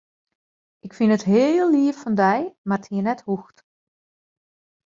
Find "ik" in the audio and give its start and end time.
0.85-0.93